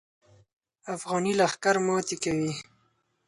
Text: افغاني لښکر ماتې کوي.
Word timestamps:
افغاني 0.95 1.33
لښکر 1.39 1.75
ماتې 1.85 2.15
کوي. 2.23 2.53